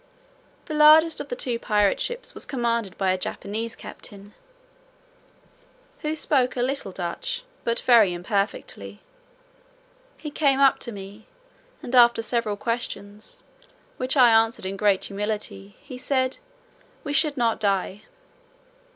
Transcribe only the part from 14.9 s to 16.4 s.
humility, he said,